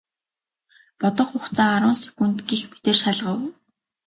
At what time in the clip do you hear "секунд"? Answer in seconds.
2.03-2.37